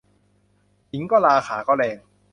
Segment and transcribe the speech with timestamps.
[0.89, 1.97] ขิงก็ราข่าก็แรง